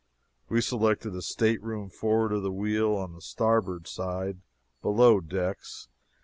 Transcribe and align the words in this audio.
We 0.49 0.61
selected 0.61 1.13
a 1.15 1.21
stateroom 1.21 1.91
forward 1.91 2.31
of 2.31 2.41
the 2.41 2.51
wheel, 2.51 2.95
on 2.95 3.13
the 3.13 3.21
starboard 3.21 3.85
side, 3.87 4.39
"below 4.81 5.19
decks." 5.19 5.89